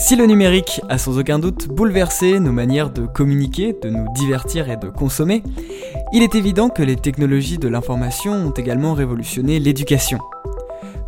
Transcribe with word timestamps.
Si 0.00 0.16
le 0.16 0.24
numérique 0.24 0.80
a 0.88 0.96
sans 0.96 1.18
aucun 1.18 1.38
doute 1.38 1.68
bouleversé 1.68 2.40
nos 2.40 2.52
manières 2.52 2.88
de 2.88 3.04
communiquer, 3.04 3.76
de 3.82 3.90
nous 3.90 4.06
divertir 4.14 4.70
et 4.70 4.78
de 4.78 4.88
consommer, 4.88 5.42
il 6.14 6.22
est 6.22 6.34
évident 6.34 6.70
que 6.70 6.82
les 6.82 6.96
technologies 6.96 7.58
de 7.58 7.68
l'information 7.68 8.32
ont 8.32 8.50
également 8.50 8.94
révolutionné 8.94 9.60
l'éducation. 9.60 10.18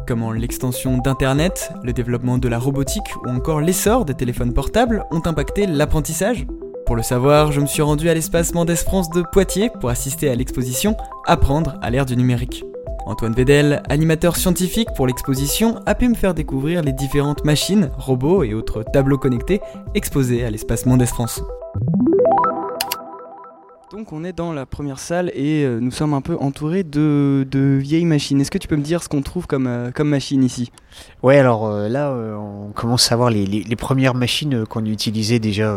Comment 0.07 0.31
l'extension 0.31 0.99
d'Internet, 0.99 1.73
le 1.83 1.95
développement 1.95 2.37
de 2.37 2.49
la 2.49 2.59
robotique 2.59 3.17
ou 3.25 3.31
encore 3.31 3.63
l'essor 3.63 4.05
des 4.05 4.15
téléphones 4.15 4.53
portables 4.53 5.05
ont 5.11 5.23
impacté 5.25 5.67
l'apprentissage 5.67 6.47
Pour 6.85 6.95
le 6.95 7.03
savoir, 7.03 7.51
je 7.51 7.63
me 7.63 7.67
suis 7.67 7.83
rendu 7.83 8.11
à 8.11 8.15
l'espace 8.15 8.53
Mendes 8.53 8.75
France 8.75 9.09
de 9.09 9.23
Poitiers 9.23 9.71
pour 9.81 9.89
assister 9.89 10.29
à 10.29 10.35
l'exposition 10.35 10.99
Apprendre 11.27 11.79
à 11.81 11.89
l'ère 11.89 12.05
du 12.05 12.15
numérique. 12.15 12.63
Antoine 13.05 13.35
Vedel, 13.35 13.83
animateur 13.89 14.37
scientifique 14.37 14.89
pour 14.95 15.07
l'exposition, 15.07 15.81
a 15.87 15.95
pu 15.95 16.09
me 16.09 16.15
faire 16.15 16.35
découvrir 16.35 16.83
les 16.83 16.93
différentes 16.93 17.45
machines, 17.45 17.91
robots 17.99 18.45
et 18.45 18.55
autres 18.55 18.85
tableaux 18.85 19.19
connectés 19.19 19.61
exposés 19.95 20.45
à 20.45 20.51
l'espace 20.51 20.87
Mendes 20.87 21.05
France. 21.07 21.43
Donc 23.91 24.13
on 24.13 24.25
est 24.25 24.33
dans 24.33 24.53
la 24.53 24.67
première 24.67 24.99
salle 24.99 25.31
et 25.35 25.65
euh, 25.65 25.79
nous 25.81 25.91
sommes 25.91 26.15
un 26.15 26.23
peu 26.23 26.37
entourés 26.41 26.85
de, 26.85 27.45
vieilles 27.81 28.07
machines. 28.07 28.41
Est-ce 28.41 28.51
que 28.51 28.59
tu 28.59 28.69
peux 28.69 28.77
me 28.77 28.83
dire 28.83 29.03
ce 29.03 29.09
qu'on 29.09 29.21
trouve 29.21 29.47
comme, 29.47 29.67
euh, 29.67 29.91
comme 29.91 30.09
machine 30.09 30.43
ici? 30.45 30.71
Ouais, 31.23 31.39
alors 31.39 31.67
euh, 31.67 31.89
là 31.89 32.11
on 32.13 32.71
commence 32.73 33.11
à 33.13 33.17
voir 33.17 33.31
les, 33.31 33.45
les 33.45 33.77
premières 33.77 34.15
machines 34.15 34.65
qu'on 34.65 34.87
utilisait 34.87 35.41
déjà 35.41 35.77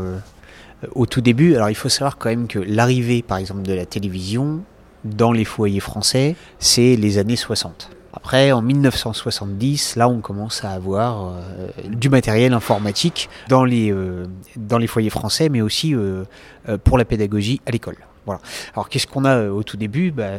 au 0.93 1.07
tout 1.07 1.21
début. 1.21 1.55
Alors 1.55 1.69
il 1.69 1.75
faut 1.75 1.89
savoir 1.89 2.17
quand 2.17 2.29
même 2.29 2.47
que 2.47 2.59
l'arrivée 2.59 3.21
par 3.21 3.37
exemple 3.39 3.63
de 3.63 3.73
la 3.73 3.85
télévision 3.85 4.61
dans 5.05 5.31
les 5.31 5.45
foyers 5.45 5.79
français, 5.79 6.35
c'est 6.59 6.95
les 6.95 7.17
années 7.17 7.35
60. 7.37 7.89
Après, 8.11 8.51
en 8.51 8.61
1970, 8.61 9.97
là, 9.97 10.09
on 10.09 10.19
commence 10.19 10.63
à 10.63 10.71
avoir 10.71 11.27
euh, 11.27 11.67
du 11.87 12.09
matériel 12.09 12.53
informatique 12.53 13.29
dans 13.49 13.65
les, 13.65 13.91
euh, 13.91 14.25
dans 14.55 14.77
les 14.77 14.87
foyers 14.87 15.09
français, 15.09 15.49
mais 15.49 15.61
aussi 15.61 15.93
euh, 15.93 16.23
pour 16.83 16.97
la 16.97 17.05
pédagogie 17.05 17.61
à 17.65 17.71
l'école. 17.71 17.97
Voilà. 18.25 18.41
Alors, 18.73 18.89
qu'est-ce 18.89 19.05
qu'on 19.05 19.25
a 19.25 19.49
au 19.49 19.63
tout 19.63 19.77
début? 19.77 20.11
Bah, 20.11 20.29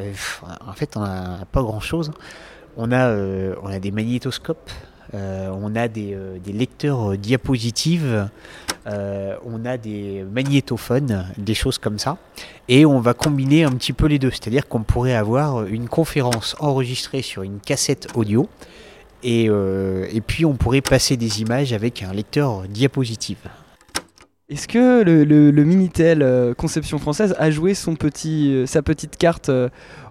En 0.67 0.73
fait, 0.73 0.97
on 0.97 1.01
n'a 1.01 1.45
pas 1.53 1.63
grand-chose. 1.63 2.11
On 2.77 2.93
a, 2.93 3.15
on 3.63 3.69
a 3.69 3.79
des 3.79 3.91
magnétoscopes, 3.91 4.71
on 5.13 5.75
a 5.77 5.89
des, 5.89 6.17
des 6.45 6.53
lecteurs 6.53 7.17
diapositives, 7.17 8.29
on 8.87 9.65
a 9.65 9.77
des 9.77 10.25
magnétophones, 10.31 11.27
des 11.39 11.55
choses 11.55 11.79
comme 11.79 11.99
ça 11.99 12.19
et 12.69 12.85
on 12.87 13.01
va 13.01 13.15
combiner 13.15 13.65
un 13.65 13.73
petit 13.73 13.93
peu 13.93 14.07
les 14.07 14.19
deux. 14.19 14.31
C'est-à-dire 14.31 14.69
qu'on 14.69 14.83
pourrait 14.83 15.15
avoir 15.15 15.67
une 15.67 15.89
conférence 15.89 16.57
enregistrée 16.59 17.23
sur 17.23 17.43
une 17.43 17.61
cassette 17.61 18.09
audio 18.15 18.49
et, 19.23 19.47
euh, 19.49 20.07
puis 20.27 20.45
on 20.45 20.55
pourrait 20.55 20.81
passer 20.81 21.17
des 21.17 21.41
images 21.41 21.73
avec 21.73 22.03
un 22.03 22.13
lecteur 22.13 22.63
diapositive. 22.69 23.39
Est-ce 24.49 24.69
que 24.69 25.03
le, 25.03 25.65
Minitel 25.65 26.23
euh, 26.23 26.55
Conception 26.55 26.99
Française 26.99 27.35
a 27.39 27.51
joué 27.51 27.75
son 27.75 27.97
petit, 27.97 28.53
euh, 28.55 28.67
sa 28.67 28.83
petite 28.83 29.17
carte 29.17 29.51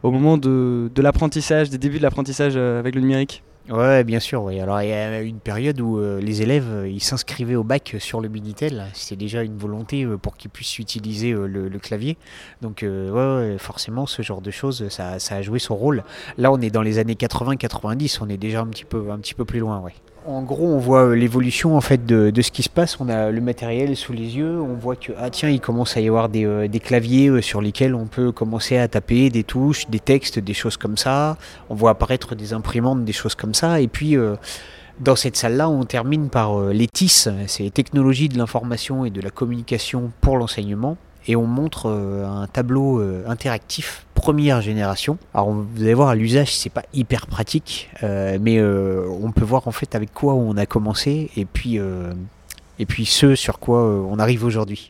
au 0.03 0.11
moment 0.11 0.37
de 0.37 0.89
l'apprentissage, 0.97 1.69
des 1.69 1.77
débuts 1.77 1.97
de 1.97 2.03
l'apprentissage 2.03 2.57
avec 2.57 2.95
le 2.95 3.01
numérique? 3.01 3.43
Ouais, 3.69 4.03
bien 4.03 4.19
sûr. 4.19 4.43
Oui. 4.43 4.59
Alors 4.59 4.79
il 4.81 4.89
y 4.89 4.93
a 4.93 5.21
une 5.21 5.39
période 5.39 5.81
où 5.81 5.97
euh, 5.97 6.21
les 6.21 6.43
élèves 6.43 6.69
euh, 6.69 6.87
ils 6.87 7.01
s'inscrivaient 7.01 7.55
au 7.55 7.63
bac 7.63 7.95
sur 7.97 8.21
le 8.21 8.29
Minitel. 8.29 8.85
C'était 8.93 9.15
déjà 9.15 9.41
une 9.41 9.57
volonté 9.57 10.03
euh, 10.03 10.17
pour 10.17 10.37
qu'ils 10.37 10.51
puissent 10.51 10.77
utiliser 10.77 11.31
le, 11.31 11.69
clavier. 11.79 12.17
Donc 12.61 12.83
ouais, 12.83 13.57
forcément, 13.57 14.05
ce 14.05 14.21
genre 14.21 14.41
de 14.41 14.51
choses, 14.51 14.87
ça, 14.89 15.19
ça, 15.19 15.35
a 15.35 15.41
joué 15.41 15.59
son 15.59 15.75
rôle. 15.75 16.03
Là, 16.37 16.51
on 16.51 16.61
est 16.61 16.69
dans 16.69 16.81
les 16.81 16.99
années 16.99 17.15
80-90. 17.15 18.19
On 18.21 18.29
est 18.29 18.37
déjà 18.37 18.61
un 18.61 18.67
petit 18.67 18.85
peu, 18.85 19.11
un 19.11 19.17
petit 19.17 19.33
peu 19.33 19.45
plus 19.45 19.59
loin. 19.59 19.79
Ouais. 19.79 19.93
En 20.27 20.41
gros, 20.41 20.65
on 20.65 20.79
voit 20.79 21.03
euh, 21.03 21.15
l'évolution 21.15 21.77
en 21.77 21.81
fait 21.81 22.03
de, 22.03 22.41
ce 22.41 22.49
qui 22.49 22.63
se 22.63 22.69
passe. 22.69 22.99
On 22.99 23.09
a 23.09 23.29
le 23.29 23.41
matériel 23.41 23.95
sous 23.95 24.11
les 24.11 24.37
yeux. 24.37 24.59
On 24.59 24.73
voit 24.73 24.95
que 24.95 25.11
ah 25.19 25.29
tiens, 25.29 25.55
commence 25.59 25.97
à 25.97 26.01
y 26.01 26.07
avoir 26.07 26.29
des, 26.29 26.45
euh, 26.45 26.67
claviers 26.83 27.27
euh, 27.27 27.41
sur 27.43 27.61
lesquels 27.61 27.93
on 27.93 28.07
peut 28.07 28.31
commencer 28.31 28.77
à 28.77 28.87
taper 28.87 29.29
des 29.29 29.43
touches, 29.43 29.87
des 29.87 29.99
textes, 29.99 30.39
des 30.39 30.55
choses 30.55 30.77
comme 30.77 30.97
ça. 30.97 31.37
On 31.69 31.75
voit 31.75 31.91
apparaître 31.91 32.33
des 32.33 32.53
imprimantes, 32.53 33.05
des 33.05 33.13
choses 33.13 33.35
comme 33.35 33.53
ça. 33.53 33.79
Et 33.79 33.87
puis 33.87 34.17
dans 34.99 35.15
cette 35.15 35.35
salle-là, 35.35 35.69
on 35.69 35.83
termine 35.83 36.29
par 36.29 36.59
les 36.59 36.87
TIS, 36.87 37.27
c'est 37.47 37.69
technologies 37.71 38.29
de 38.29 38.37
l'information 38.37 39.05
et 39.05 39.11
de 39.11 39.21
la 39.21 39.29
communication 39.29 40.11
pour 40.21 40.37
l'enseignement 40.37 40.97
et 41.27 41.35
on 41.35 41.45
montre 41.45 41.89
euh, 41.89 42.25
un 42.25 42.47
tableau 42.47 42.99
euh, 42.99 43.23
interactif 43.27 44.05
première 44.13 44.61
génération. 44.61 45.17
Alors 45.33 45.51
vous 45.51 45.81
allez 45.81 45.93
voir 45.93 46.15
l'usage 46.15 46.55
c'est 46.55 46.69
pas 46.69 46.83
hyper 46.93 47.27
pratique, 47.27 47.89
euh, 48.03 48.37
mais 48.41 48.61
on 48.61 49.31
peut 49.31 49.45
voir 49.45 49.67
en 49.67 49.71
fait 49.71 49.93
avec 49.95 50.13
quoi 50.13 50.33
on 50.33 50.57
a 50.57 50.65
commencé 50.65 51.29
et 51.35 51.45
puis 51.45 51.77
et 52.79 52.85
puis 52.85 53.05
ce 53.05 53.35
sur 53.35 53.59
quoi 53.59 53.83
on 53.83 54.17
arrive 54.17 54.43
aujourd'hui. 54.43 54.89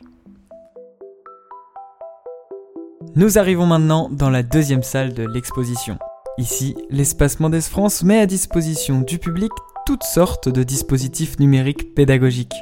Nous 3.14 3.38
arrivons 3.38 3.66
maintenant 3.66 4.08
dans 4.10 4.30
la 4.30 4.42
deuxième 4.42 4.82
salle 4.82 5.12
de 5.12 5.26
l'exposition. 5.26 5.98
Ici, 6.38 6.76
l'espace 6.90 7.40
Mendes 7.40 7.60
France 7.60 8.02
met 8.02 8.20
à 8.20 8.26
disposition 8.26 9.00
du 9.00 9.18
public 9.18 9.52
toutes 9.86 10.04
sortes 10.04 10.48
de 10.48 10.62
dispositifs 10.62 11.38
numériques 11.38 11.94
pédagogiques. 11.94 12.54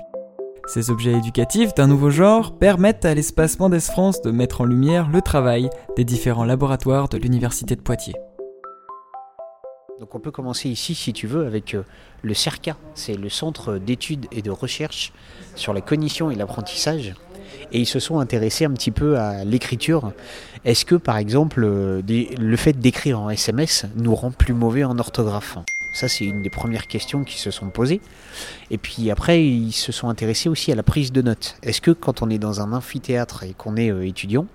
Ces 0.67 0.91
objets 0.91 1.13
éducatifs 1.13 1.75
d'un 1.75 1.87
nouveau 1.87 2.09
genre 2.09 2.57
permettent 2.57 3.05
à 3.05 3.15
l'espace 3.15 3.59
Mendes 3.59 3.79
France 3.81 4.23
de 4.23 4.31
mettre 4.31 4.63
en 4.63 4.65
lumière 4.65 5.11
le 5.11 5.21
travail 5.21 5.69
des 5.97 6.05
différents 6.05 6.45
laboratoires 6.45 7.11
de 7.11 7.19
l'Université 7.19 7.77
de 7.77 7.83
Poitiers. 7.83 8.15
Donc 10.01 10.15
on 10.15 10.21
peut 10.21 10.31
commencer 10.31 10.71
ici, 10.71 10.95
si 10.95 11.13
tu 11.13 11.27
veux, 11.27 11.47
avec 11.47 11.75
euh, 11.75 11.83
le 12.23 12.33
CERCA, 12.33 12.77
c'est 12.95 13.15
le 13.15 13.29
Centre 13.29 13.77
d'études 13.77 14.27
et 14.33 14.41
de 14.41 14.51
recherche 14.51 15.13
sur 15.55 15.75
la 15.75 15.83
cognition 15.83 16.31
et 16.31 16.35
l'apprentissage. 16.35 17.15
Et 17.71 17.81
ils 17.81 17.87
se 17.87 18.01
sont 18.01 18.19
intéressés 18.19 18.65
un 18.65 18.73
petit 18.73 18.91
peu 18.91 19.19
à 19.19 19.45
l'écriture. 19.45 20.13
Est-ce 20.65 20.85
que, 20.87 20.95
par 20.95 21.19
exemple, 21.19 21.63
euh, 21.63 22.03
le 22.07 22.57
fait 22.57 22.73
d'écrire 22.73 23.21
en 23.21 23.31
SMS 23.31 23.85
nous 23.97 24.15
rend 24.15 24.31
plus 24.31 24.55
mauvais 24.55 24.83
en 24.83 24.99
orthographe? 24.99 25.59
Ça, 25.94 26.09
c'est 26.09 26.25
une 26.25 26.43
des 26.43 26.50
premières 26.50 26.88
questions 26.88 27.22
qui 27.22 27.38
se 27.38 27.53
sont 27.53 27.69
posées. 27.69 28.00
Et 28.71 28.78
puis 28.78 29.10
après, 29.12 29.47
ils 29.47 29.72
se 29.72 29.93
sont 29.93 30.09
intéressés 30.09 30.49
aussi 30.49 30.72
à 30.72 30.75
la 30.75 30.82
prise 30.82 31.12
de 31.12 31.22
notes. 31.22 31.56
Est-ce 31.62 31.81
que 31.81 31.93
quand 31.93 32.21
on 32.21 32.28
est 32.28 32.38
dans 32.38 32.60
un 32.60 32.72
amphithéâtre 32.72 33.44
et 33.44 33.55
qu'on 33.55 33.77
est 33.77 33.93
euh, 33.93 34.04
étudiant, 34.04 34.47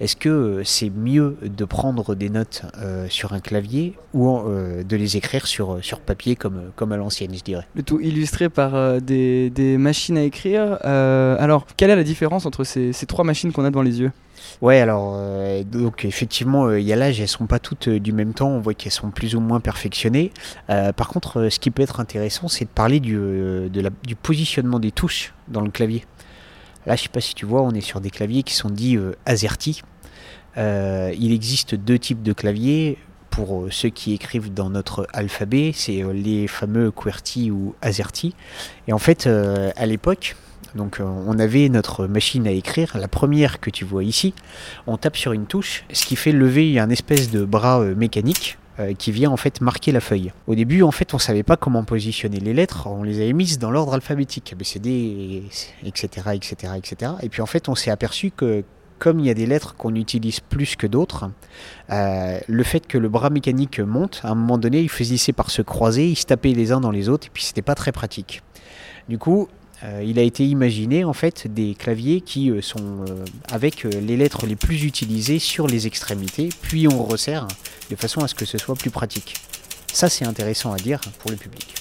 est-ce 0.00 0.14
que 0.14 0.28
euh, 0.28 0.64
c'est 0.64 0.90
mieux 0.90 1.36
de 1.42 1.64
prendre 1.64 2.14
des 2.14 2.30
notes 2.30 2.62
euh, 2.78 3.08
sur 3.10 3.32
un 3.32 3.40
clavier 3.40 3.94
ou 4.14 4.38
de 4.48 4.96
les 4.96 5.16
écrire 5.16 5.48
sur, 5.48 5.80
papier 6.06 6.36
comme, 6.36 6.92
à 6.92 6.96
l'ancienne, 6.96 7.34
je 7.34 7.42
dirais? 7.42 7.66
Le 7.74 7.82
tout 7.82 8.00
illustré 8.00 8.48
par 8.48 9.02
des, 9.02 9.50
des, 9.50 9.76
machines 9.78 10.16
à 10.16 10.22
écrire. 10.22 10.78
alors, 10.84 11.66
quelle 11.76 11.90
est 11.90 11.96
la 11.96 12.04
différence 12.04 12.46
entre 12.46 12.62
ces, 12.62 12.92
ces 12.92 13.06
trois 13.06 13.24
machines 13.24 13.52
qu'on 13.52 13.64
a 13.64 13.70
devant 13.70 13.82
les 13.82 14.00
yeux? 14.00 14.12
Ouais, 14.62 14.80
alors 14.80 15.14
euh, 15.16 15.62
donc 15.64 16.04
effectivement, 16.04 16.66
euh, 16.66 16.80
il 16.80 16.86
y 16.86 16.92
a 16.92 16.96
l'âge, 16.96 17.20
elles 17.20 17.28
sont 17.28 17.46
pas 17.46 17.58
toutes 17.58 17.88
euh, 17.88 18.00
du 18.00 18.12
même 18.12 18.34
temps. 18.34 18.48
On 18.48 18.60
voit 18.60 18.74
qu'elles 18.74 18.92
sont 18.92 19.10
plus 19.10 19.34
ou 19.34 19.40
moins 19.40 19.60
perfectionnées. 19.60 20.32
par 20.68 21.08
contre, 21.08 21.48
ce 21.48 21.58
qui 21.58 21.70
peut 21.70 21.82
être 21.82 22.00
intéressant, 22.00 22.48
c'est 22.48 22.64
de 22.64 22.70
parler 22.70 23.00
du, 23.00 23.18
du 23.70 24.16
positionnement 24.16 24.78
des 24.78 24.92
touches 24.92 25.34
dans 25.48 25.60
le 25.60 25.70
clavier. 25.70 26.04
Là, 26.86 26.96
je 26.96 27.02
sais 27.02 27.08
pas 27.08 27.20
si 27.20 27.34
tu 27.34 27.46
vois, 27.46 27.62
on 27.62 27.72
est 27.72 27.80
sur 27.80 28.00
des 28.00 28.10
claviers 28.10 28.42
qui 28.42 28.54
sont 28.54 28.70
dits 28.70 28.98
AZERTY. 29.26 29.82
il 30.56 31.32
existe 31.32 31.74
deux 31.74 31.98
types 31.98 32.22
de 32.22 32.32
claviers. 32.32 32.98
Pour 33.30 33.66
ceux 33.70 33.90
qui 33.90 34.14
écrivent 34.14 34.54
dans 34.54 34.70
notre 34.70 35.06
alphabet, 35.12 35.72
c'est 35.74 36.02
les 36.14 36.46
fameux 36.46 36.90
QWERTY 36.90 37.50
ou 37.50 37.74
AZERTY. 37.82 38.34
Et 38.88 38.94
en 38.94 38.98
fait, 38.98 39.26
à 39.26 39.86
l'époque, 39.86 40.36
donc 40.74 41.00
euh, 41.00 41.04
on 41.04 41.38
avait 41.38 41.68
notre 41.68 42.06
machine 42.06 42.46
à 42.46 42.50
écrire, 42.50 42.96
la 42.98 43.08
première 43.08 43.60
que 43.60 43.70
tu 43.70 43.84
vois 43.84 44.04
ici. 44.04 44.34
On 44.86 44.96
tape 44.96 45.16
sur 45.16 45.32
une 45.32 45.46
touche, 45.46 45.84
ce 45.92 46.04
qui 46.06 46.16
fait 46.16 46.32
lever 46.32 46.78
un 46.78 46.90
espèce 46.90 47.30
de 47.30 47.44
bras 47.44 47.80
euh, 47.80 47.94
mécanique 47.94 48.58
euh, 48.78 48.94
qui 48.94 49.12
vient 49.12 49.30
en 49.30 49.36
fait 49.36 49.60
marquer 49.60 49.92
la 49.92 50.00
feuille. 50.00 50.32
Au 50.46 50.54
début, 50.54 50.82
en 50.82 50.90
fait, 50.90 51.14
on 51.14 51.18
savait 51.18 51.42
pas 51.42 51.56
comment 51.56 51.84
positionner 51.84 52.40
les 52.40 52.54
lettres, 52.54 52.86
on 52.86 53.02
les 53.02 53.20
avait 53.20 53.32
mises 53.32 53.58
dans 53.58 53.70
l'ordre 53.70 53.94
alphabétique, 53.94 54.52
ABCD, 54.52 55.44
etc., 55.84 56.08
etc., 56.34 56.72
etc. 56.76 57.12
Et 57.22 57.28
puis 57.28 57.42
en 57.42 57.46
fait, 57.46 57.68
on 57.68 57.74
s'est 57.74 57.90
aperçu 57.90 58.30
que 58.30 58.64
comme 58.98 59.20
il 59.20 59.26
y 59.26 59.30
a 59.30 59.34
des 59.34 59.44
lettres 59.44 59.74
qu'on 59.76 59.94
utilise 59.94 60.40
plus 60.40 60.74
que 60.74 60.86
d'autres, 60.86 61.30
le 61.90 62.62
fait 62.62 62.86
que 62.86 62.96
le 62.96 63.10
bras 63.10 63.28
mécanique 63.28 63.78
monte, 63.78 64.22
à 64.24 64.30
un 64.30 64.34
moment 64.34 64.56
donné, 64.56 64.80
il 64.80 64.88
faisait 64.88 65.34
par 65.34 65.50
se 65.50 65.60
croiser, 65.60 66.08
ils 66.08 66.16
se 66.16 66.24
tapaient 66.24 66.54
les 66.54 66.72
uns 66.72 66.80
dans 66.80 66.90
les 66.90 67.10
autres, 67.10 67.26
et 67.26 67.30
puis 67.30 67.42
c'était 67.44 67.60
pas 67.60 67.74
très 67.74 67.92
pratique. 67.92 68.40
Du 69.10 69.18
coup, 69.18 69.48
euh, 69.84 70.02
il 70.04 70.18
a 70.18 70.22
été 70.22 70.46
imaginé 70.46 71.04
en 71.04 71.12
fait 71.12 71.52
des 71.52 71.74
claviers 71.74 72.22
qui 72.22 72.50
euh, 72.50 72.62
sont 72.62 73.04
euh, 73.08 73.24
avec 73.50 73.84
les 73.84 74.16
lettres 74.16 74.46
les 74.46 74.56
plus 74.56 74.84
utilisées 74.84 75.38
sur 75.38 75.66
les 75.66 75.86
extrémités, 75.86 76.48
puis 76.62 76.88
on 76.88 77.02
resserre 77.02 77.46
de 77.90 77.96
façon 77.96 78.22
à 78.22 78.28
ce 78.28 78.34
que 78.34 78.46
ce 78.46 78.56
soit 78.56 78.74
plus 78.74 78.90
pratique. 78.90 79.34
Ça 79.92 80.08
c'est 80.08 80.24
intéressant 80.24 80.72
à 80.72 80.76
dire 80.76 81.00
pour 81.18 81.30
le 81.30 81.36
public. 81.36 81.74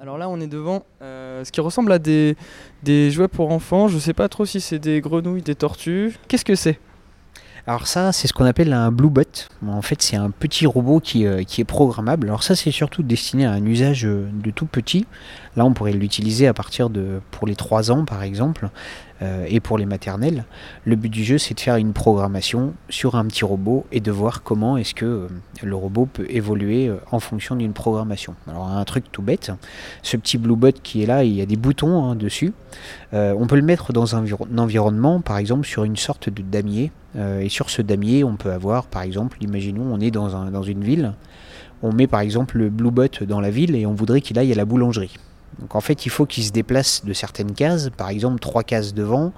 Alors 0.00 0.18
là 0.18 0.28
on 0.28 0.40
est 0.40 0.46
devant 0.46 0.84
ce 1.00 1.50
qui 1.50 1.60
ressemble 1.60 1.92
à 1.92 1.98
des, 1.98 2.36
des 2.82 3.10
jouets 3.10 3.28
pour 3.28 3.52
enfants, 3.52 3.88
je 3.88 3.98
sais 3.98 4.14
pas 4.14 4.28
trop 4.28 4.44
si 4.46 4.60
c'est 4.60 4.78
des 4.78 5.00
grenouilles, 5.00 5.42
des 5.42 5.54
tortues. 5.54 6.16
Qu'est-ce 6.28 6.44
que 6.44 6.54
c'est? 6.54 6.78
Alors 7.68 7.88
ça, 7.88 8.12
c'est 8.12 8.28
ce 8.28 8.32
qu'on 8.32 8.44
appelle 8.44 8.72
un 8.72 8.92
Bluebot. 8.92 9.24
En 9.66 9.82
fait, 9.82 10.00
c'est 10.00 10.14
un 10.14 10.30
petit 10.30 10.66
robot 10.66 11.00
qui, 11.00 11.26
euh, 11.26 11.42
qui 11.42 11.60
est 11.60 11.64
programmable. 11.64 12.28
Alors 12.28 12.44
ça, 12.44 12.54
c'est 12.54 12.70
surtout 12.70 13.02
destiné 13.02 13.44
à 13.44 13.50
un 13.50 13.66
usage 13.66 14.06
euh, 14.06 14.28
de 14.32 14.52
tout 14.52 14.66
petit. 14.66 15.04
Là, 15.56 15.64
on 15.64 15.72
pourrait 15.72 15.92
l'utiliser 15.92 16.46
à 16.46 16.54
partir 16.54 16.90
de 16.90 17.20
pour 17.32 17.48
les 17.48 17.56
3 17.56 17.90
ans, 17.90 18.04
par 18.04 18.22
exemple. 18.22 18.68
Euh, 19.22 19.46
et 19.48 19.60
pour 19.60 19.78
les 19.78 19.86
maternelles. 19.86 20.44
Le 20.84 20.94
but 20.94 21.08
du 21.08 21.24
jeu, 21.24 21.38
c'est 21.38 21.54
de 21.54 21.60
faire 21.60 21.76
une 21.76 21.94
programmation 21.94 22.74
sur 22.90 23.14
un 23.14 23.24
petit 23.24 23.46
robot 23.46 23.86
et 23.90 24.00
de 24.00 24.10
voir 24.10 24.42
comment 24.42 24.76
est-ce 24.76 24.94
que 24.94 25.26
le 25.62 25.74
robot 25.74 26.04
peut 26.04 26.26
évoluer 26.28 26.92
en 27.10 27.18
fonction 27.18 27.56
d'une 27.56 27.72
programmation. 27.72 28.34
Alors 28.46 28.68
un 28.68 28.84
truc 28.84 29.10
tout 29.10 29.22
bête, 29.22 29.52
ce 30.02 30.18
petit 30.18 30.36
Bluebot 30.36 30.72
qui 30.82 31.02
est 31.02 31.06
là, 31.06 31.24
il 31.24 31.32
y 31.32 31.40
a 31.40 31.46
des 31.46 31.56
boutons 31.56 32.04
hein, 32.04 32.14
dessus. 32.14 32.52
on 33.14 33.46
peut 33.46 33.56
le 33.56 33.62
mettre 33.62 33.94
dans 33.94 34.16
un, 34.16 34.26
environnement, 34.58 35.22
par 35.22 35.38
exemple 35.38 35.66
sur 35.66 35.84
une 35.84 35.96
sorte 35.96 36.28
de 36.28 36.42
damier. 36.42 36.92
Et 37.16 37.48
sur 37.48 37.70
ce 37.70 37.82
damier, 37.82 38.24
on 38.24 38.36
peut 38.36 38.52
avoir, 38.52 38.86
par 38.86 39.02
exemple, 39.02 39.38
imaginons, 39.40 39.84
on 39.92 40.00
est 40.00 40.10
dans, 40.10 40.36
un, 40.36 40.50
dans 40.50 40.62
une 40.62 40.84
ville. 40.84 41.14
On 41.82 41.92
met 41.92 42.06
par 42.06 42.20
exemple 42.20 42.58
le 42.58 42.70
Bluebot 42.70 43.24
dans 43.26 43.40
la 43.40 43.50
ville 43.50 43.74
et 43.74 43.86
on 43.86 43.94
voudrait 43.94 44.20
qu'il 44.20 44.38
aille 44.38 44.52
à 44.52 44.54
la 44.54 44.64
boulangerie. 44.64 45.14
Donc 45.60 45.74
en 45.74 45.80
fait, 45.80 46.06
il 46.06 46.10
faut 46.10 46.26
qu'il 46.26 46.44
se 46.44 46.52
déplace 46.52 47.04
de 47.04 47.12
certaines 47.12 47.52
cases, 47.52 47.90
par 47.90 48.08
exemple 48.08 48.40
trois 48.40 48.62
cases 48.62 48.94
devant, 48.94 49.32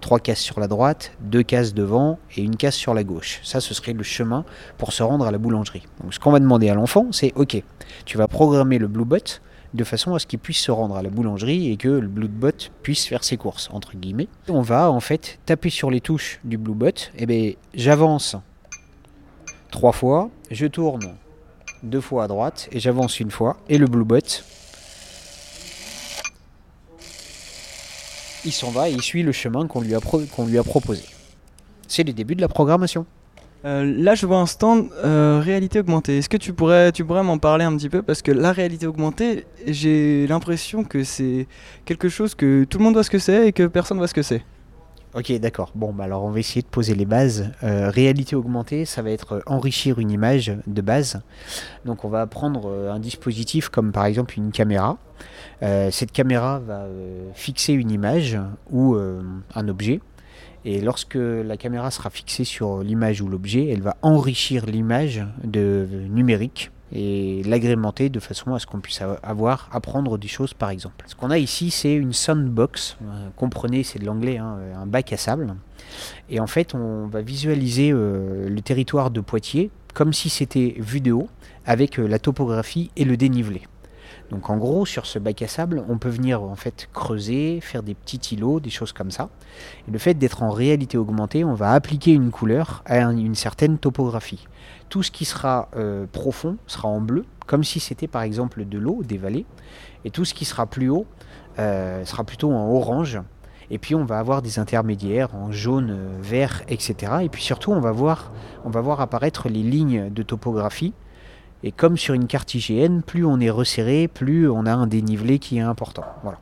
trois 0.00 0.18
cases 0.18 0.40
sur 0.40 0.60
la 0.60 0.68
droite, 0.68 1.12
deux 1.20 1.42
cases 1.42 1.74
devant 1.74 2.18
et 2.36 2.42
une 2.42 2.56
case 2.56 2.74
sur 2.74 2.92
la 2.92 3.04
gauche. 3.04 3.40
Ça, 3.42 3.60
ce 3.60 3.72
serait 3.72 3.92
le 3.92 4.02
chemin 4.02 4.44
pour 4.76 4.92
se 4.92 5.02
rendre 5.02 5.26
à 5.26 5.30
la 5.30 5.38
boulangerie. 5.38 5.86
Donc 6.02 6.12
ce 6.12 6.18
qu'on 6.18 6.32
va 6.32 6.40
demander 6.40 6.68
à 6.68 6.74
l'enfant, 6.74 7.06
c'est 7.12 7.32
OK, 7.36 7.62
tu 8.04 8.18
vas 8.18 8.28
programmer 8.28 8.78
le 8.78 8.88
Bluebot 8.88 9.40
de 9.74 9.84
façon 9.84 10.14
à 10.14 10.18
ce 10.18 10.26
qu'il 10.26 10.38
puisse 10.38 10.58
se 10.58 10.70
rendre 10.70 10.96
à 10.96 11.02
la 11.02 11.10
boulangerie 11.10 11.70
et 11.70 11.76
que 11.76 11.88
le 11.88 12.08
Bluebot 12.08 12.70
puisse 12.82 13.06
faire 13.06 13.24
ses 13.24 13.36
courses, 13.36 13.68
entre 13.72 13.96
guillemets. 13.96 14.28
On 14.48 14.62
va 14.62 14.90
en 14.90 15.00
fait 15.00 15.38
taper 15.46 15.70
sur 15.70 15.90
les 15.90 16.00
touches 16.00 16.40
du 16.44 16.58
Bluebot, 16.58 16.88
et 16.88 17.10
eh 17.18 17.26
bien 17.26 17.52
j'avance 17.74 18.36
trois 19.70 19.92
fois, 19.92 20.30
je 20.50 20.66
tourne 20.66 21.14
deux 21.82 22.00
fois 22.00 22.24
à 22.24 22.28
droite 22.28 22.68
et 22.72 22.80
j'avance 22.80 23.18
une 23.20 23.30
fois, 23.30 23.56
et 23.68 23.78
le 23.78 23.86
Bluebot 23.86 24.44
il 28.44 28.52
s'en 28.52 28.70
va 28.70 28.88
et 28.88 28.92
il 28.92 29.02
suit 29.02 29.22
le 29.22 29.32
chemin 29.32 29.66
qu'on 29.66 29.80
lui, 29.80 29.94
a 29.94 30.00
qu'on 30.00 30.46
lui 30.46 30.58
a 30.58 30.64
proposé. 30.64 31.04
C'est 31.86 32.04
le 32.04 32.12
début 32.12 32.34
de 32.34 32.40
la 32.40 32.48
programmation. 32.48 33.06
Euh, 33.64 33.94
là, 33.96 34.14
je 34.14 34.26
vois 34.26 34.38
un 34.38 34.46
stand 34.46 34.88
euh, 35.04 35.40
réalité 35.42 35.78
augmentée. 35.78 36.18
Est-ce 36.18 36.28
que 36.28 36.36
tu 36.36 36.52
pourrais, 36.52 36.90
tu 36.92 37.04
pourrais 37.04 37.22
m'en 37.22 37.38
parler 37.38 37.64
un 37.64 37.76
petit 37.76 37.88
peu? 37.88 38.02
Parce 38.02 38.22
que 38.22 38.32
la 38.32 38.52
réalité 38.52 38.86
augmentée, 38.86 39.46
j'ai 39.66 40.26
l'impression 40.26 40.82
que 40.84 41.04
c'est 41.04 41.46
quelque 41.84 42.08
chose 42.08 42.34
que 42.34 42.64
tout 42.64 42.78
le 42.78 42.84
monde 42.84 42.94
voit 42.94 43.04
ce 43.04 43.10
que 43.10 43.18
c'est 43.18 43.48
et 43.48 43.52
que 43.52 43.66
personne 43.66 43.98
voit 43.98 44.08
ce 44.08 44.14
que 44.14 44.22
c'est. 44.22 44.44
Ok, 45.14 45.30
d'accord. 45.40 45.72
Bon, 45.74 45.92
bah 45.92 46.04
alors 46.04 46.24
on 46.24 46.30
va 46.30 46.38
essayer 46.38 46.62
de 46.62 46.66
poser 46.66 46.94
les 46.94 47.04
bases. 47.04 47.52
Euh, 47.62 47.90
réalité 47.90 48.34
augmentée, 48.34 48.86
ça 48.86 49.02
va 49.02 49.10
être 49.10 49.42
enrichir 49.44 49.98
une 49.98 50.10
image 50.10 50.56
de 50.66 50.80
base. 50.80 51.20
Donc 51.84 52.06
on 52.06 52.08
va 52.08 52.26
prendre 52.26 52.88
un 52.90 52.98
dispositif 52.98 53.68
comme 53.68 53.92
par 53.92 54.06
exemple 54.06 54.38
une 54.38 54.52
caméra. 54.52 54.96
Cette 55.90 56.10
caméra 56.10 56.58
va 56.58 56.86
fixer 57.34 57.74
une 57.74 57.92
image 57.92 58.36
ou 58.72 58.96
un 59.54 59.68
objet. 59.68 60.00
Et 60.64 60.80
lorsque 60.80 61.18
la 61.18 61.56
caméra 61.56 61.90
sera 61.90 62.10
fixée 62.10 62.44
sur 62.44 62.82
l'image 62.82 63.20
ou 63.20 63.28
l'objet, 63.28 63.68
elle 63.68 63.82
va 63.82 63.96
enrichir 64.02 64.66
l'image 64.66 65.24
de 65.42 65.86
numérique 66.08 66.70
et 66.94 67.42
l'agrémenter 67.44 68.10
de 68.10 68.20
façon 68.20 68.54
à 68.54 68.58
ce 68.58 68.66
qu'on 68.66 68.80
puisse 68.80 69.02
avoir 69.22 69.68
apprendre 69.72 70.18
des 70.18 70.28
choses 70.28 70.52
par 70.54 70.70
exemple. 70.70 71.04
Ce 71.08 71.14
qu'on 71.14 71.30
a 71.30 71.38
ici 71.38 71.70
c'est 71.70 71.94
une 71.94 72.12
soundbox, 72.12 72.98
comprenez 73.34 73.82
c'est 73.82 73.98
de 73.98 74.04
l'anglais, 74.04 74.36
hein, 74.38 74.58
un 74.76 74.86
bac 74.86 75.12
à 75.12 75.16
sable. 75.16 75.54
Et 76.28 76.38
en 76.38 76.46
fait 76.46 76.74
on 76.74 77.06
va 77.06 77.22
visualiser 77.22 77.90
le 77.92 78.60
territoire 78.60 79.10
de 79.10 79.20
Poitiers 79.20 79.70
comme 79.94 80.12
si 80.12 80.28
c'était 80.28 80.74
vu 80.78 81.00
de 81.00 81.12
haut 81.12 81.28
avec 81.64 81.96
la 81.96 82.18
topographie 82.18 82.90
et 82.96 83.04
le 83.04 83.16
dénivelé. 83.16 83.62
Donc 84.32 84.48
en 84.48 84.56
gros, 84.56 84.86
sur 84.86 85.04
ce 85.04 85.18
bac 85.18 85.42
à 85.42 85.46
sable, 85.46 85.84
on 85.90 85.98
peut 85.98 86.08
venir 86.08 86.42
en 86.42 86.56
fait 86.56 86.88
creuser, 86.94 87.60
faire 87.60 87.82
des 87.82 87.92
petits 87.92 88.34
îlots, 88.34 88.60
des 88.60 88.70
choses 88.70 88.94
comme 88.94 89.10
ça. 89.10 89.28
Et 89.86 89.90
le 89.90 89.98
fait 89.98 90.14
d'être 90.14 90.42
en 90.42 90.50
réalité 90.50 90.96
augmentée, 90.96 91.44
on 91.44 91.52
va 91.52 91.72
appliquer 91.72 92.12
une 92.12 92.30
couleur 92.30 92.82
à 92.86 93.00
une 93.00 93.34
certaine 93.34 93.76
topographie. 93.76 94.48
Tout 94.88 95.02
ce 95.02 95.10
qui 95.10 95.26
sera 95.26 95.68
euh, 95.76 96.06
profond 96.10 96.56
sera 96.66 96.88
en 96.88 97.02
bleu, 97.02 97.26
comme 97.46 97.62
si 97.62 97.78
c'était 97.78 98.08
par 98.08 98.22
exemple 98.22 98.64
de 98.64 98.78
l'eau, 98.78 99.02
des 99.04 99.18
vallées. 99.18 99.44
Et 100.06 100.10
tout 100.10 100.24
ce 100.24 100.32
qui 100.32 100.46
sera 100.46 100.64
plus 100.64 100.88
haut 100.88 101.04
euh, 101.58 102.02
sera 102.06 102.24
plutôt 102.24 102.50
en 102.52 102.70
orange. 102.70 103.20
Et 103.70 103.76
puis 103.76 103.94
on 103.94 104.06
va 104.06 104.18
avoir 104.18 104.40
des 104.40 104.58
intermédiaires 104.58 105.34
en 105.34 105.52
jaune, 105.52 105.90
euh, 105.90 106.18
vert, 106.22 106.62
etc. 106.68 107.12
Et 107.20 107.28
puis 107.28 107.42
surtout 107.42 107.70
on 107.72 107.80
va 107.80 107.92
voir, 107.92 108.32
on 108.64 108.70
va 108.70 108.80
voir 108.80 109.02
apparaître 109.02 109.50
les 109.50 109.62
lignes 109.62 110.08
de 110.08 110.22
topographie 110.22 110.94
et 111.64 111.72
comme 111.72 111.96
sur 111.96 112.14
une 112.14 112.26
carte 112.26 112.54
IGN, 112.54 113.00
plus 113.00 113.24
on 113.24 113.40
est 113.40 113.50
resserré, 113.50 114.08
plus 114.08 114.48
on 114.48 114.66
a 114.66 114.72
un 114.72 114.86
dénivelé 114.86 115.38
qui 115.38 115.58
est 115.58 115.60
important. 115.60 116.04
Voilà. 116.22 116.38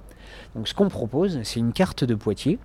Donc 0.55 0.69
ce 0.69 0.75
qu'on 0.75 0.89
propose, 0.89 1.41
c'est 1.45 1.61
une 1.61 1.73
carte 1.73 2.05
de 2.05 2.15
Poitiers, 2.15 2.59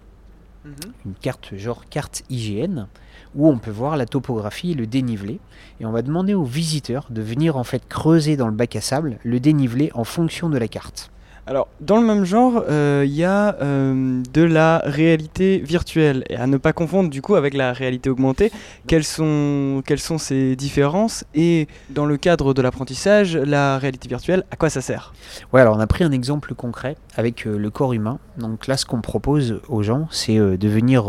mhm. 0.64 0.74
une 1.06 1.14
carte 1.14 1.56
genre 1.56 1.86
carte 1.90 2.24
IGN, 2.30 2.88
où 3.36 3.50
on 3.50 3.58
peut 3.58 3.72
voir 3.72 3.98
la 3.98 4.06
topographie 4.06 4.72
et 4.72 4.76
le 4.76 4.88
dénivelé. 4.88 5.40
Et 5.80 5.86
on 5.86 5.92
va 5.92 6.02
demander 6.02 6.34
aux 6.34 6.46
visiteurs 6.46 7.08
de 7.10 7.22
venir 7.22 7.58
en 7.58 7.64
fait 7.64 7.88
creuser 7.88 8.38
dans 8.38 8.48
le 8.48 8.54
bac 8.54 8.76
à 8.76 8.82
sable 8.82 9.18
le 9.24 9.40
dénivelé 9.40 9.92
en 9.94 10.06
fonction 10.06 10.50
de 10.50 10.58
la 10.58 10.68
carte. 10.68 11.12
Alors, 11.48 11.68
dans 11.80 11.98
le 11.98 12.08
même 12.08 12.26
genre, 12.26 12.64
euh, 12.70 13.04
il 13.06 13.14
y 13.14 13.24
a 13.24 13.56
euh, 13.62 14.24
de 14.34 14.42
la 14.42 14.82
réalité 14.84 15.60
virtuelle, 15.60 16.24
et 16.28 16.38
à 16.38 16.48
ne 16.48 16.58
pas 16.58 16.74
confondre 16.74 17.08
du 17.08 17.22
coup 17.22 17.36
avec 17.36 17.54
la 17.54 17.72
réalité 17.72 18.10
augmentée. 18.10 18.52
Quelles 18.88 19.04
sont, 19.04 19.84
quelles 19.86 20.00
sont 20.00 20.18
ces 20.18 20.56
différences 20.56 21.24
Et 21.36 21.68
dans 21.92 22.08
le 22.08 22.18
cadre 22.18 22.56
de 22.56 22.64
l'apprentissage, 22.64 23.38
la 23.38 23.78
réalité 23.78 24.10
virtuelle, 24.10 24.44
à 24.50 24.56
quoi 24.56 24.72
ça 24.72 24.82
sert? 24.82 25.14
Ouais, 25.54 25.62
alors 25.62 25.78
on 25.78 25.80
a 25.80 25.86
pris 25.86 26.04
un 26.04 26.12
exemple 26.12 26.56
concret 26.56 26.98
avec 27.16 27.46
euh, 27.46 27.60
le 27.60 27.70
corps 27.70 27.94
humain. 27.94 28.18
Donc 28.40 28.66
là, 28.66 28.76
ce 28.76 28.88
qu'on 28.88 29.02
propose 29.02 29.62
aux 29.70 29.84
gens, 29.84 30.08
c'est 30.10 30.38
de 30.38 30.68
venir 30.68 31.06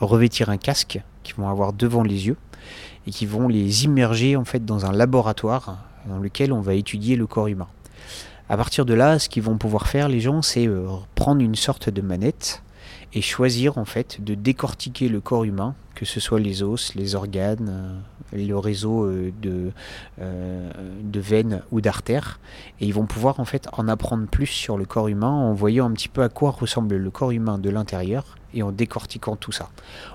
revêtir 0.00 0.48
un 0.48 0.56
casque 0.56 1.00
qu'ils 1.22 1.36
vont 1.36 1.48
avoir 1.48 1.74
devant 1.74 2.02
les 2.02 2.28
yeux 2.28 2.36
et 3.06 3.10
qui 3.10 3.26
vont 3.26 3.46
les 3.46 3.84
immerger 3.84 4.36
en 4.36 4.44
fait 4.44 4.64
dans 4.64 4.86
un 4.86 4.92
laboratoire 4.92 5.78
dans 6.08 6.18
lequel 6.18 6.52
on 6.52 6.60
va 6.60 6.74
étudier 6.74 7.16
le 7.16 7.26
corps 7.26 7.48
humain. 7.48 7.68
À 8.48 8.56
partir 8.56 8.84
de 8.84 8.94
là, 8.94 9.18
ce 9.18 9.28
qu'ils 9.28 9.42
vont 9.42 9.58
pouvoir 9.58 9.88
faire, 9.88 10.08
les 10.08 10.20
gens, 10.20 10.40
c'est 10.40 10.68
euh, 10.68 10.86
prendre 11.16 11.40
une 11.40 11.56
sorte 11.56 11.90
de 11.90 12.00
manette 12.00 12.62
et 13.12 13.20
choisir 13.20 13.76
en 13.78 13.84
fait 13.84 14.22
de 14.22 14.34
décortiquer 14.34 15.08
le 15.08 15.20
corps 15.20 15.44
humain, 15.44 15.74
que 15.94 16.04
ce 16.04 16.20
soit 16.20 16.38
les 16.38 16.62
os, 16.62 16.94
les 16.94 17.16
organes, 17.16 17.68
euh, 17.70 17.98
le 18.32 18.54
réseau 18.54 19.04
euh, 19.04 19.32
de, 19.40 19.72
de 20.18 21.20
veines 21.20 21.62
ou 21.70 21.80
d'artères. 21.80 22.40
Et 22.80 22.86
ils 22.86 22.94
vont 22.94 23.06
pouvoir 23.06 23.40
en 23.40 23.44
fait 23.44 23.68
en 23.72 23.88
apprendre 23.88 24.26
plus 24.26 24.46
sur 24.46 24.78
le 24.78 24.84
corps 24.84 25.08
humain 25.08 25.30
en 25.30 25.52
voyant 25.52 25.86
un 25.86 25.92
petit 25.92 26.08
peu 26.08 26.22
à 26.22 26.28
quoi 26.28 26.50
ressemble 26.50 26.96
le 26.96 27.10
corps 27.10 27.30
humain 27.30 27.58
de 27.58 27.70
l'intérieur 27.70 28.36
et 28.54 28.62
en 28.62 28.72
décortiquant 28.72 29.36
tout 29.36 29.52
ça. 29.52 29.68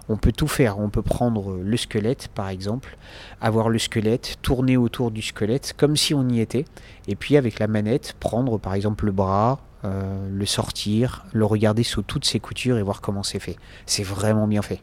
On 0.09 0.17
peut 0.17 0.31
tout 0.31 0.47
faire, 0.47 0.79
on 0.79 0.89
peut 0.89 1.01
prendre 1.01 1.57
le 1.57 1.77
squelette 1.77 2.27
par 2.29 2.49
exemple, 2.49 2.97
avoir 3.39 3.69
le 3.69 3.79
squelette, 3.79 4.37
tourner 4.41 4.77
autour 4.77 5.11
du 5.11 5.21
squelette 5.21 5.73
comme 5.77 5.95
si 5.95 6.13
on 6.13 6.27
y 6.27 6.39
était, 6.39 6.65
et 7.07 7.15
puis 7.15 7.37
avec 7.37 7.59
la 7.59 7.67
manette, 7.67 8.15
prendre 8.19 8.57
par 8.57 8.73
exemple 8.73 9.05
le 9.05 9.11
bras, 9.11 9.59
euh, 9.83 10.27
le 10.29 10.45
sortir, 10.45 11.25
le 11.33 11.45
regarder 11.45 11.83
sous 11.83 12.01
toutes 12.01 12.25
ses 12.25 12.39
coutures 12.39 12.77
et 12.77 12.83
voir 12.83 13.01
comment 13.01 13.23
c'est 13.23 13.39
fait. 13.39 13.57
C'est 13.85 14.03
vraiment 14.03 14.47
bien 14.47 14.61
fait. 14.61 14.81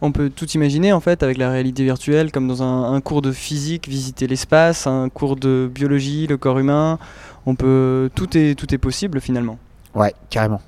On 0.00 0.12
peut 0.12 0.30
tout 0.30 0.48
imaginer 0.50 0.92
en 0.92 1.00
fait 1.00 1.22
avec 1.22 1.38
la 1.38 1.50
réalité 1.50 1.82
virtuelle, 1.82 2.30
comme 2.30 2.46
dans 2.46 2.62
un, 2.62 3.00
cours 3.00 3.20
de 3.20 3.32
physique, 3.32 3.88
visiter 3.88 4.26
l'espace, 4.26 4.86
un 4.86 5.08
cours 5.08 5.36
de 5.36 5.68
biologie, 5.72 6.26
le 6.26 6.36
corps 6.36 6.58
humain. 6.58 6.98
On 7.46 7.54
peut 7.54 8.10
tout 8.14 8.36
est 8.36 8.54
tout 8.54 8.72
est 8.72 8.78
possible 8.78 9.20
finalement. 9.20 9.58
Ouais, 9.94 10.14
carrément. 10.30 10.60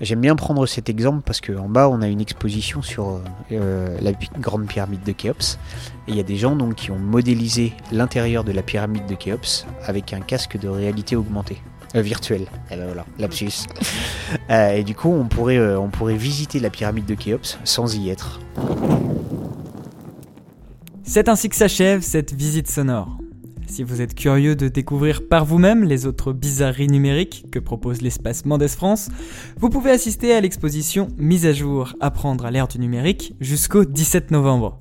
J'aime 0.00 0.20
bien 0.20 0.36
prendre 0.36 0.66
cet 0.66 0.90
exemple 0.90 1.22
parce 1.24 1.40
qu'en 1.40 1.68
bas 1.68 1.88
on 1.88 2.02
a 2.02 2.08
une 2.08 2.20
exposition 2.20 2.82
sur 2.82 3.20
euh, 3.52 3.98
la 4.02 4.12
grande 4.38 4.66
pyramide 4.66 5.02
de 5.04 5.12
Khéops 5.12 5.58
et 6.06 6.10
il 6.10 6.16
y 6.16 6.20
a 6.20 6.22
des 6.22 6.36
gens 6.36 6.54
donc 6.54 6.74
qui 6.74 6.90
ont 6.90 6.98
modélisé 6.98 7.72
l'intérieur 7.92 8.44
de 8.44 8.52
la 8.52 8.62
pyramide 8.62 9.06
de 9.06 9.14
Khéops 9.14 9.66
avec 9.86 10.12
un 10.12 10.20
casque 10.20 10.58
de 10.58 10.68
réalité 10.68 11.16
augmentée. 11.16 11.62
Euh, 11.96 12.02
virtuelle. 12.02 12.42
Et 12.42 12.74
eh 12.74 12.76
ben 12.76 12.86
voilà, 12.86 13.06
lapsus. 13.18 13.66
Euh, 14.50 14.72
et 14.72 14.84
du 14.84 14.94
coup, 14.94 15.08
on 15.08 15.26
pourrait, 15.28 15.76
on 15.76 15.88
pourrait 15.88 16.16
visiter 16.16 16.58
la 16.58 16.68
pyramide 16.68 17.06
de 17.06 17.14
Khéops 17.14 17.58
sans 17.64 17.96
y 17.96 18.10
être. 18.10 18.40
C'est 21.04 21.28
ainsi 21.28 21.48
que 21.48 21.56
s'achève 21.56 22.02
cette 22.02 22.32
visite 22.32 22.68
sonore. 22.68 23.16
Si 23.66 23.82
vous 23.82 24.00
êtes 24.00 24.14
curieux 24.14 24.54
de 24.54 24.68
découvrir 24.68 25.26
par 25.28 25.44
vous-même 25.44 25.84
les 25.84 26.06
autres 26.06 26.32
bizarreries 26.32 26.88
numériques 26.88 27.46
que 27.50 27.58
propose 27.58 28.02
l'espace 28.02 28.44
Mendes 28.44 28.68
France, 28.68 29.08
vous 29.58 29.70
pouvez 29.70 29.90
assister 29.90 30.32
à 30.34 30.40
l'exposition 30.40 31.08
Mise 31.18 31.46
à 31.46 31.52
jour 31.52 31.94
Apprendre 32.00 32.46
à 32.46 32.50
l'ère 32.50 32.68
du 32.68 32.78
numérique 32.78 33.34
jusqu'au 33.40 33.84
17 33.84 34.30
novembre. 34.30 34.80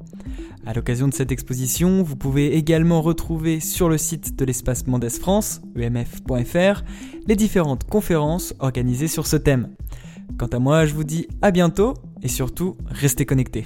À 0.65 0.73
l'occasion 0.73 1.07
de 1.07 1.13
cette 1.13 1.31
exposition, 1.31 2.01
vous 2.01 2.15
pouvez 2.15 2.55
également 2.55 3.01
retrouver 3.01 3.59
sur 3.59 3.87
le 3.87 3.99
site 3.99 4.35
de 4.37 4.45
l'espace 4.45 4.87
Mendes 4.87 5.09
France, 5.09 5.61
emf.fr, 5.77 6.83
les 7.27 7.35
différentes 7.35 7.83
conférences 7.83 8.55
organisées 8.57 9.07
sur 9.07 9.27
ce 9.27 9.35
thème. 9.35 9.69
Quant 10.39 10.47
à 10.47 10.57
moi, 10.57 10.87
je 10.87 10.95
vous 10.95 11.03
dis 11.03 11.27
à 11.43 11.51
bientôt 11.51 11.93
et 12.23 12.27
surtout, 12.27 12.75
restez 12.87 13.27
connectés. 13.27 13.65